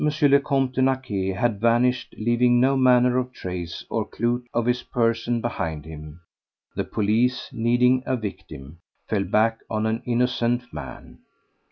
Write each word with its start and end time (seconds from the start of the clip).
le 0.03 0.39
Comte 0.39 0.73
de 0.73 0.81
Naquet 0.81 1.31
had 1.35 1.61
vanished, 1.61 2.15
leaving 2.17 2.59
no 2.59 2.75
manner 2.75 3.19
of 3.19 3.31
trace 3.31 3.85
or 3.87 4.03
clue 4.03 4.43
of 4.51 4.65
his 4.65 4.81
person 4.81 5.39
behind 5.41 5.85
him, 5.85 6.19
the 6.75 6.83
police, 6.83 7.47
needing 7.53 8.01
a 8.07 8.17
victim, 8.17 8.79
fell 9.07 9.23
back 9.23 9.59
on 9.69 9.85
an 9.85 10.01
innocent 10.07 10.63
man. 10.73 11.19